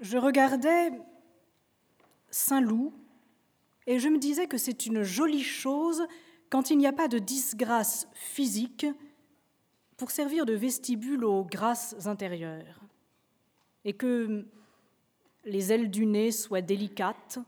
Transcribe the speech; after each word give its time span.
Je 0.00 0.16
regardais 0.16 0.92
Saint-Loup 2.30 2.94
et 3.86 3.98
je 3.98 4.08
me 4.08 4.18
disais 4.18 4.46
que 4.46 4.56
c'est 4.56 4.86
une 4.86 5.02
jolie 5.02 5.42
chose 5.42 6.02
quand 6.48 6.70
il 6.70 6.78
n'y 6.78 6.86
a 6.86 6.92
pas 6.92 7.06
de 7.06 7.18
disgrâce 7.18 8.08
physique 8.14 8.86
pour 9.98 10.10
servir 10.10 10.46
de 10.46 10.54
vestibule 10.54 11.24
aux 11.24 11.44
grâces 11.44 12.06
intérieures 12.06 12.80
et 13.84 13.92
que 13.92 14.46
les 15.44 15.70
ailes 15.70 15.90
du 15.90 16.06
nez 16.06 16.32
soient 16.32 16.62
délicates 16.62 17.38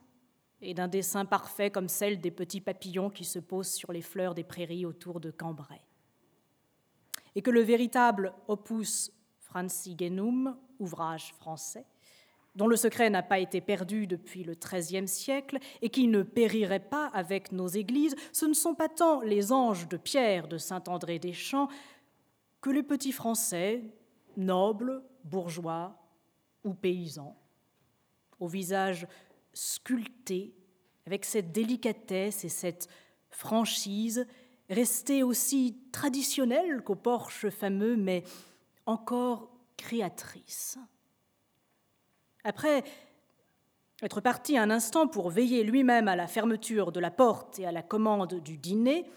et 0.60 0.74
d'un 0.74 0.88
dessin 0.88 1.24
parfait 1.24 1.70
comme 1.70 1.88
celle 1.88 2.20
des 2.20 2.30
petits 2.30 2.60
papillons 2.60 3.08
qui 3.08 3.24
se 3.24 3.38
posent 3.38 3.72
sur 3.72 3.92
les 3.92 4.02
fleurs 4.02 4.34
des 4.34 4.44
prairies 4.44 4.84
autour 4.84 5.20
de 5.20 5.30
Cambrai. 5.30 5.80
Et 7.34 7.42
que 7.42 7.50
le 7.50 7.62
véritable 7.62 8.34
opus 8.46 9.10
francigenum, 9.38 10.56
ouvrage 10.78 11.32
français, 11.34 11.86
dont 12.54 12.66
le 12.66 12.76
secret 12.76 13.08
n'a 13.10 13.22
pas 13.22 13.38
été 13.38 13.60
perdu 13.60 14.06
depuis 14.06 14.44
le 14.44 14.54
XIIIe 14.54 15.08
siècle 15.08 15.58
et 15.80 15.88
qui 15.88 16.06
ne 16.06 16.22
périrait 16.22 16.80
pas 16.80 17.06
avec 17.08 17.52
nos 17.52 17.68
églises, 17.68 18.14
ce 18.32 18.46
ne 18.46 18.52
sont 18.52 18.74
pas 18.74 18.88
tant 18.88 19.20
les 19.20 19.52
anges 19.52 19.88
de 19.88 19.96
pierre 19.96 20.48
de 20.48 20.58
Saint-André 20.58 21.18
des 21.18 21.32
Champs 21.32 21.68
que 22.60 22.70
les 22.70 22.82
petits 22.82 23.12
Français, 23.12 23.82
nobles, 24.36 25.02
bourgeois 25.24 25.96
ou 26.64 26.74
paysans, 26.74 27.36
au 28.38 28.46
visage 28.46 29.06
sculpté, 29.52 30.54
avec 31.06 31.24
cette 31.24 31.52
délicatesse 31.52 32.44
et 32.44 32.48
cette 32.48 32.88
franchise, 33.30 34.26
restée 34.68 35.22
aussi 35.22 35.76
traditionnelle 35.90 36.82
qu'au 36.82 36.94
porche 36.94 37.48
fameux, 37.48 37.96
mais 37.96 38.22
encore 38.86 39.50
créatrice. 39.76 40.78
Après 42.44 42.82
être 44.02 44.20
parti 44.20 44.58
un 44.58 44.70
instant 44.70 45.06
pour 45.06 45.30
veiller 45.30 45.62
lui-même 45.62 46.08
à 46.08 46.16
la 46.16 46.26
fermeture 46.26 46.90
de 46.90 47.00
la 47.00 47.10
porte 47.10 47.58
et 47.58 47.66
à 47.66 47.72
la 47.72 47.82
commande 47.82 48.40
du 48.40 48.58
dîner, 48.58 49.08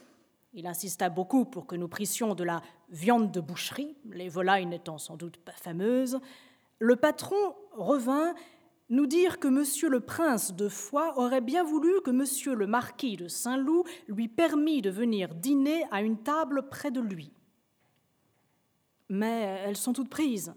il 0.53 0.67
insista 0.67 1.09
beaucoup 1.09 1.43
pour 1.43 1.65
que 1.65 1.75
nous 1.75 1.87
prissions 1.87 2.35
de 2.35 2.43
la 2.43 2.61
viande 2.89 3.31
de 3.31 3.41
boucherie, 3.41 3.97
les 4.05 4.29
volailles 4.29 4.67
n'étant 4.67 4.97
sans 4.97 5.17
doute 5.17 5.37
pas 5.37 5.51
fameuses. 5.51 6.19
Le 6.79 6.95
patron 6.95 7.55
revint 7.73 8.35
nous 8.89 9.07
dire 9.07 9.39
que 9.39 9.47
monsieur 9.47 9.89
le 9.89 9.99
prince 9.99 10.53
de 10.53 10.69
Foix 10.69 11.17
aurait 11.17 11.41
bien 11.41 11.63
voulu 11.63 12.01
que 12.01 12.11
monsieur 12.11 12.53
le 12.53 12.67
marquis 12.67 13.17
de 13.17 13.27
Saint-Loup 13.27 13.83
lui 14.07 14.27
permît 14.27 14.81
de 14.81 14.91
venir 14.91 15.33
dîner 15.33 15.85
à 15.91 16.01
une 16.01 16.21
table 16.21 16.69
près 16.69 16.91
de 16.91 17.01
lui. 17.01 17.31
Mais 19.09 19.61
elles 19.65 19.77
sont 19.77 19.93
toutes 19.93 20.09
prises, 20.09 20.53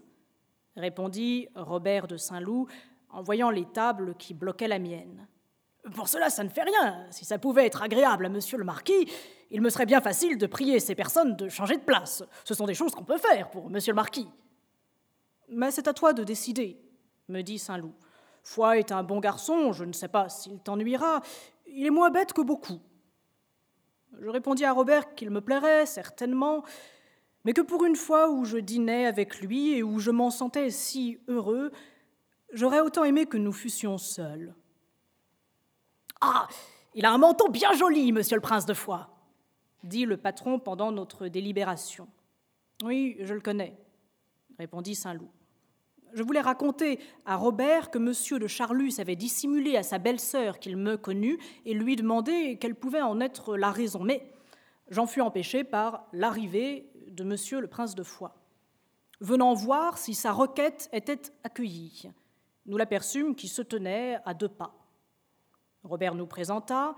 répondit 0.79 1.47
Robert 1.55 2.07
de 2.07 2.17
Saint-Loup 2.17 2.67
en 3.09 3.21
voyant 3.21 3.49
les 3.49 3.65
tables 3.65 4.15
qui 4.15 4.33
bloquaient 4.33 4.67
la 4.67 4.79
mienne. 4.79 5.27
Pour 5.95 6.07
cela, 6.07 6.29
ça 6.29 6.43
ne 6.43 6.49
fait 6.49 6.63
rien. 6.63 7.05
Si 7.11 7.25
ça 7.25 7.39
pouvait 7.39 7.65
être 7.65 7.81
agréable 7.81 8.25
à 8.25 8.29
monsieur 8.29 8.57
le 8.57 8.63
marquis, 8.63 9.09
il 9.51 9.61
me 9.61 9.69
serait 9.69 9.85
bien 9.85 10.01
facile 10.01 10.37
de 10.37 10.45
prier 10.45 10.79
ces 10.79 10.95
personnes 10.95 11.35
de 11.35 11.49
changer 11.49 11.77
de 11.77 11.83
place. 11.83 12.23
Ce 12.43 12.53
sont 12.53 12.65
des 12.65 12.73
choses 12.73 12.93
qu'on 12.93 13.05
peut 13.05 13.17
faire 13.17 13.49
pour 13.49 13.69
monsieur 13.69 13.93
le 13.93 13.95
marquis. 13.95 14.29
Mais 15.49 15.71
c'est 15.71 15.87
à 15.87 15.93
toi 15.93 16.13
de 16.13 16.23
décider, 16.23 16.79
me 17.27 17.41
dit 17.41 17.57
Saint-Loup. 17.57 17.93
Foy 18.43 18.79
est 18.79 18.91
un 18.91 19.03
bon 19.03 19.19
garçon, 19.19 19.73
je 19.73 19.83
ne 19.83 19.93
sais 19.93 20.07
pas 20.07 20.29
s'il 20.29 20.59
t'ennuiera, 20.59 21.21
il 21.67 21.85
est 21.85 21.91
moins 21.91 22.09
bête 22.09 22.33
que 22.33 22.41
beaucoup. 22.41 22.79
Je 24.19 24.29
répondis 24.29 24.65
à 24.65 24.73
Robert 24.73 25.15
qu'il 25.15 25.29
me 25.29 25.41
plairait, 25.41 25.85
certainement, 25.85 26.63
mais 27.49 27.53
que 27.53 27.61
pour 27.61 27.83
une 27.83 27.95
fois 27.95 28.29
où 28.29 28.45
je 28.45 28.59
dînais 28.59 29.07
avec 29.07 29.41
lui 29.41 29.71
et 29.71 29.81
où 29.81 29.97
je 29.97 30.11
m'en 30.11 30.29
sentais 30.29 30.69
si 30.69 31.17
heureux, 31.27 31.71
j'aurais 32.53 32.79
autant 32.79 33.05
aimé 33.05 33.25
que 33.25 33.37
nous 33.37 33.51
fussions 33.51 33.97
seuls. 33.97 34.53
Ah, 36.21 36.47
il 36.93 37.07
a 37.07 37.11
un 37.11 37.17
menton 37.17 37.49
bien 37.49 37.73
joli, 37.73 38.11
monsieur 38.11 38.35
le 38.35 38.41
prince 38.41 38.67
de 38.67 38.75
Foix, 38.75 39.09
dit 39.83 40.05
le 40.05 40.15
patron 40.15 40.59
pendant 40.59 40.91
notre 40.91 41.27
délibération. 41.27 42.07
Oui, 42.83 43.17
je 43.19 43.33
le 43.33 43.41
connais, 43.41 43.75
répondit 44.59 44.93
Saint-Loup. 44.93 45.31
Je 46.13 46.21
voulais 46.21 46.41
raconter 46.41 46.99
à 47.25 47.35
Robert 47.35 47.89
que 47.89 47.97
monsieur 47.97 48.37
de 48.37 48.45
Charlus 48.45 48.99
avait 48.99 49.15
dissimulé 49.15 49.75
à 49.75 49.81
sa 49.81 49.97
belle-sœur 49.97 50.59
qu'il 50.59 50.77
me 50.77 50.97
connut 50.97 51.39
et 51.65 51.73
lui 51.73 51.95
demander 51.95 52.59
quelle 52.61 52.75
pouvait 52.75 53.01
en 53.01 53.19
être 53.19 53.57
la 53.57 53.71
raison. 53.71 54.03
Mais 54.03 54.31
j'en 54.91 55.07
fus 55.07 55.21
empêché 55.21 55.63
par 55.63 56.05
l'arrivée 56.13 56.91
de 57.09 57.23
monsieur 57.23 57.59
le 57.59 57.67
prince 57.67 57.95
de 57.95 58.03
Foix. 58.03 58.35
Venant 59.19 59.53
voir 59.53 59.97
si 59.97 60.13
sa 60.13 60.31
requête 60.31 60.89
était 60.93 61.21
accueillie, 61.43 62.09
nous 62.65 62.77
l'aperçûmes 62.77 63.35
qui 63.35 63.47
se 63.47 63.61
tenait 63.61 64.17
à 64.25 64.33
deux 64.33 64.47
pas. 64.47 64.75
Robert 65.83 66.15
nous 66.15 66.27
présenta, 66.27 66.95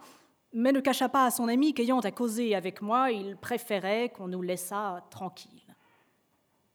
mais 0.53 0.71
ne 0.71 0.79
cacha 0.79 1.09
pas 1.09 1.25
à 1.25 1.31
son 1.31 1.47
ami 1.47 1.73
qu'ayant 1.73 1.99
à 1.99 2.11
causer 2.11 2.55
avec 2.55 2.81
moi, 2.81 3.11
il 3.11 3.37
préférait 3.37 4.09
qu'on 4.09 4.27
nous 4.27 4.41
laissât 4.41 5.03
tranquilles. 5.09 5.75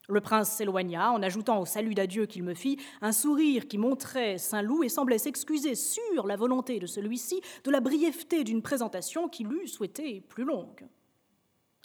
Le 0.08 0.20
prince 0.20 0.50
s'éloigna 0.50 1.10
en 1.10 1.22
ajoutant 1.22 1.60
au 1.60 1.66
salut 1.66 1.94
d'adieu 1.94 2.26
qu'il 2.26 2.44
me 2.44 2.54
fit 2.54 2.78
un 3.02 3.10
sourire 3.10 3.66
qui 3.66 3.76
montrait 3.76 4.38
Saint-Loup 4.38 4.84
et 4.84 4.88
semblait 4.88 5.18
s'excuser 5.18 5.74
sur 5.74 6.26
la 6.26 6.36
volonté 6.36 6.78
de 6.78 6.86
celui-ci 6.86 7.40
de 7.64 7.70
la 7.70 7.80
brièveté 7.80 8.44
d'une 8.44 8.62
présentation 8.62 9.28
qu'il 9.28 9.52
eût 9.52 9.66
souhaitée 9.66 10.20
plus 10.20 10.44
longue. 10.44 10.86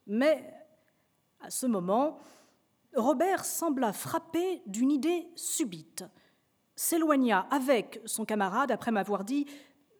Mais 0.05 0.53
à 1.41 1.49
ce 1.49 1.65
moment, 1.65 2.19
Robert 2.95 3.45
sembla 3.45 3.93
frappé 3.93 4.61
d'une 4.65 4.91
idée 4.91 5.27
subite, 5.35 6.03
s'éloigna 6.75 7.47
avec 7.51 8.01
son 8.05 8.25
camarade 8.25 8.71
après 8.71 8.91
m'avoir 8.91 9.23
dit 9.23 9.45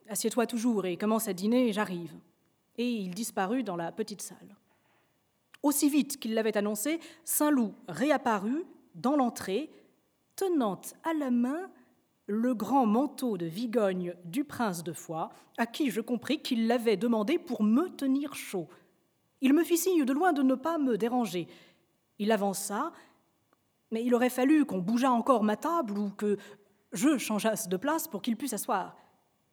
Assieds-toi 0.09 0.45
toujours 0.45 0.85
et 0.85 0.97
commence 0.97 1.27
à 1.27 1.33
dîner, 1.33 1.71
j'arrive. 1.71 2.13
Et 2.77 2.89
il 2.89 3.13
disparut 3.13 3.63
dans 3.63 3.77
la 3.77 3.91
petite 3.91 4.21
salle. 4.21 4.57
Aussi 5.63 5.89
vite 5.89 6.19
qu'il 6.19 6.33
l'avait 6.33 6.57
annoncé, 6.57 6.99
Saint-Loup 7.23 7.73
réapparut 7.87 8.65
dans 8.95 9.15
l'entrée, 9.15 9.69
tenant 10.35 10.81
à 11.03 11.13
la 11.13 11.31
main 11.31 11.69
le 12.25 12.53
grand 12.53 12.85
manteau 12.85 13.37
de 13.37 13.45
Vigogne 13.45 14.15
du 14.25 14.43
prince 14.43 14.83
de 14.83 14.93
Foix, 14.93 15.29
à 15.57 15.65
qui 15.65 15.91
je 15.91 16.01
compris 16.01 16.41
qu'il 16.41 16.67
l'avait 16.67 16.97
demandé 16.97 17.37
pour 17.37 17.63
me 17.63 17.89
tenir 17.89 18.33
chaud. 18.35 18.67
Il 19.41 19.53
me 19.53 19.63
fit 19.63 19.77
signe 19.77 20.05
de 20.05 20.13
loin 20.13 20.33
de 20.33 20.43
ne 20.43 20.55
pas 20.55 20.77
me 20.77 20.97
déranger. 20.97 21.47
Il 22.19 22.31
avança, 22.31 22.91
mais 23.91 24.03
il 24.03 24.13
aurait 24.13 24.29
fallu 24.29 24.65
qu'on 24.65 24.79
bougeât 24.79 25.11
encore 25.11 25.43
ma 25.43 25.57
table 25.57 25.97
ou 25.97 26.09
que 26.11 26.37
je 26.93 27.17
changeasse 27.17 27.67
de 27.67 27.77
place 27.77 28.07
pour 28.07 28.21
qu'il 28.21 28.37
pût 28.37 28.47
s'asseoir. 28.47 28.95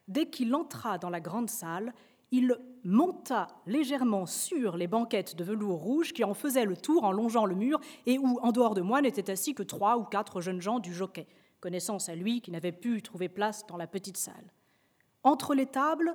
Dès 0.06 0.28
qu'il 0.28 0.54
entra 0.54 0.98
dans 0.98 1.10
la 1.10 1.21
grande 1.21 1.50
salle, 1.50 1.93
il 2.31 2.59
monta 2.84 3.48
légèrement 3.66 4.27
sur 4.27 4.77
les 4.77 4.87
banquettes 4.87 5.37
de 5.37 5.44
velours 5.44 5.81
rouge 5.81 6.12
qui 6.12 6.25
en 6.25 6.34
faisaient 6.34 6.65
le 6.65 6.77
tour 6.77 7.04
en 7.04 7.12
longeant 7.12 7.47
le 7.47 7.54
mur 7.54 7.81
et 8.06 8.19
où, 8.19 8.38
en 8.43 8.53
dehors 8.53 8.75
de 8.75 8.82
moi, 8.82 9.00
n'étaient 9.00 9.31
assis 9.31 9.54
que 9.54 9.62
trois 9.62 9.97
ou 9.97 10.04
quatre 10.04 10.41
jeunes 10.41 10.60
gens 10.60 10.78
du 10.78 10.93
jockey, 10.93 11.27
connaissance 11.60 12.09
à 12.09 12.15
lui 12.15 12.41
qui 12.41 12.50
n'avait 12.50 12.72
pu 12.72 13.03
trouver 13.03 13.28
place 13.28 13.66
dans 13.66 13.77
la 13.77 13.87
petite 13.87 14.19
salle. 14.19 14.53
Entre 15.22 15.54
les 15.54 15.66
tables, 15.66 16.15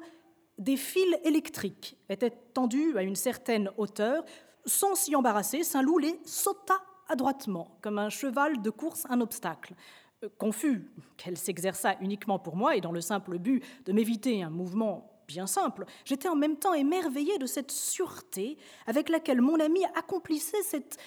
des 0.58 0.78
fils 0.78 1.16
électriques 1.24 1.98
étaient 2.10 2.34
tendus 2.54 2.98
à 2.98 3.04
une 3.04 3.16
certaine 3.16 3.72
hauteur. 3.78 4.24
Sans 4.66 4.96
s'y 4.96 5.16
embarrasser, 5.16 5.64
Saint-Loup 5.64 5.98
les 5.98 6.20
sauta 6.26 6.82
adroitement, 7.08 7.78
comme 7.82 8.00
un 8.00 8.10
cheval 8.10 8.62
de 8.62 8.70
course 8.70 9.06
un 9.10 9.22
obstacle. 9.22 9.76
Euh, 10.24 10.30
confus 10.38 10.92
qu'elle 11.18 11.38
s'exerça 11.38 11.96
uniquement 12.02 12.40
pour 12.40 12.56
moi 12.56 12.76
et 12.76 12.82
dans 12.82 12.92
le 12.92 13.02
simple 13.02 13.38
but 13.38 13.64
de 13.86 13.92
m'éviter 13.92 14.44
un 14.44 14.50
mouvement 14.50 15.10
bien 15.28 15.48
simple. 15.48 15.86
J'étais 16.06 16.28
en 16.28 16.36
même 16.36 16.58
temps 16.58 16.74
émerveillée 16.74 17.38
de 17.38 17.46
cette 17.46 17.72
sûreté 17.72 18.58
avec 18.88 19.10
laquelle 19.10 19.42
mon 19.42 19.60
ami 19.60 19.84
accomplissait 19.96 20.62
cet 20.64 20.98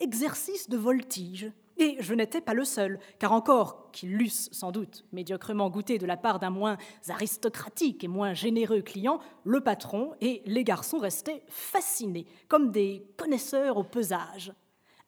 exercice 0.00 0.68
de 0.68 0.76
voltige. 0.76 1.50
Et 1.78 1.96
je 2.00 2.14
n'étais 2.14 2.40
pas 2.40 2.54
le 2.54 2.64
seul, 2.64 2.98
car 3.18 3.32
encore 3.32 3.90
qu'ils 3.92 4.16
l'eussent 4.16 4.48
sans 4.52 4.72
doute 4.72 5.04
médiocrement 5.12 5.70
goûté 5.70 5.98
de 5.98 6.06
la 6.06 6.16
part 6.16 6.38
d'un 6.38 6.50
moins 6.50 6.76
aristocratique 7.08 8.04
et 8.04 8.08
moins 8.08 8.34
généreux 8.34 8.82
client, 8.82 9.20
le 9.44 9.60
patron 9.60 10.12
et 10.20 10.42
les 10.46 10.64
garçons 10.64 10.98
restaient 10.98 11.42
fascinés, 11.48 12.26
comme 12.48 12.70
des 12.70 13.06
connaisseurs 13.16 13.76
au 13.76 13.84
pesage. 13.84 14.52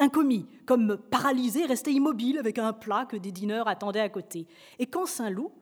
Un 0.01 0.09
commis, 0.09 0.47
comme 0.67 0.97
paralysé, 1.11 1.67
restait 1.67 1.93
immobile 1.93 2.39
avec 2.39 2.59
un 2.59 2.73
plat 2.73 3.07
que 3.07 3.17
des 3.17 3.31
dîneurs 3.31 3.69
attendaient 3.69 4.01
à 4.01 4.09
côté. 4.09 4.47
Et 4.79 4.87
quand 4.87 5.07
Saint-Loup, 5.07 5.53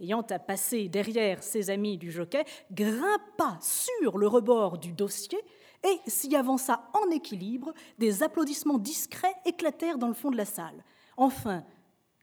ayant 0.00 0.22
à 0.22 0.38
passer 0.38 0.88
derrière 0.88 1.42
ses 1.42 1.70
amis 1.70 1.98
du 1.98 2.10
jockey, 2.10 2.44
grimpa 2.72 3.58
sur 3.60 4.18
le 4.18 4.26
rebord 4.26 4.78
du 4.78 4.92
dossier 4.92 5.38
et 5.84 6.10
s'y 6.10 6.34
avança 6.34 6.90
en 6.94 7.10
équilibre. 7.10 7.72
Des 7.98 8.22
applaudissements 8.22 8.78
discrets 8.78 9.34
éclatèrent 9.44 9.98
dans 9.98 10.08
le 10.08 10.14
fond 10.14 10.30
de 10.30 10.36
la 10.36 10.44
salle. 10.44 10.84
Enfin, 11.16 11.64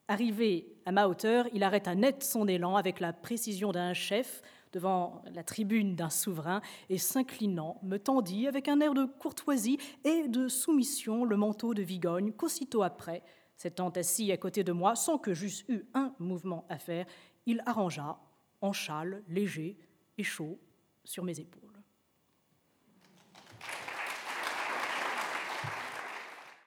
arrivé 0.08 0.76
à 0.86 0.92
ma 0.92 1.08
hauteur, 1.08 1.48
il 1.54 1.64
arrêta 1.64 1.96
net 1.96 2.24
son 2.24 2.48
élan 2.48 2.76
avec 2.76 3.00
la 3.00 3.14
précision 3.14 3.72
d'un 3.72 3.94
chef 3.94 4.42
devant 4.74 5.22
la 5.34 5.44
tribune 5.44 5.96
d'un 5.96 6.10
souverain 6.10 6.62
et 6.90 6.98
s'inclinant, 6.98 7.80
me 7.84 7.98
tendit 7.98 8.48
avec 8.48 8.68
un 8.68 8.80
air 8.80 8.94
de 8.94 9.06
courtoisie 9.06 9.78
et 10.04 10.28
de 10.28 10.48
soumission 10.48 11.26
le 11.26 11.36
manteau 11.36 11.74
de 11.74 11.82
Vigogne 11.82 12.32
qu'aussitôt 12.32 12.84
après, 12.84 13.22
s'étant 13.62 13.90
assis 13.90 14.32
à 14.32 14.38
côté 14.38 14.64
de 14.64 14.72
moi 14.72 14.96
sans 14.96 15.20
que 15.20 15.36
j'eusse 15.36 15.64
eu 15.70 15.84
un 15.94 16.16
mouvement 16.18 16.66
à 16.68 16.80
faire, 16.80 17.06
il 17.46 17.62
arrangea, 17.68 18.20
en 18.60 18.74
châle 18.74 19.24
léger 19.28 19.78
et 20.18 20.24
chaud, 20.24 20.60
sur 21.04 21.24
mes 21.24 21.40
épaules. 21.40 21.81